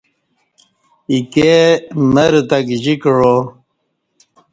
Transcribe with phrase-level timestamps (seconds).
[1.11, 1.53] ایکے
[2.13, 3.33] مر تہ گجیکعا